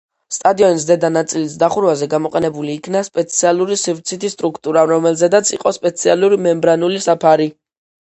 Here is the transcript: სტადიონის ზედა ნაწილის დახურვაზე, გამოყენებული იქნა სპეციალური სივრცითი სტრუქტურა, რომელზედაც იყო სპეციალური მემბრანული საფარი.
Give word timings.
სტადიონის 0.35 0.85
ზედა 0.91 1.11
ნაწილის 1.17 1.53
დახურვაზე, 1.63 2.07
გამოყენებული 2.15 2.73
იქნა 2.79 3.05
სპეციალური 3.11 3.79
სივრცითი 3.83 4.35
სტრუქტურა, 4.37 4.89
რომელზედაც 4.95 5.55
იყო 5.61 5.77
სპეციალური 5.81 6.45
მემბრანული 6.51 7.09
საფარი. 7.11 7.53